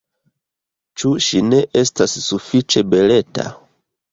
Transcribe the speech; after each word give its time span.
Ĉu 1.01 1.11
ŝi 1.27 1.43
ne 1.51 1.59
estas 1.83 2.17
sufiĉe 2.29 2.85
beleta? 2.95 3.47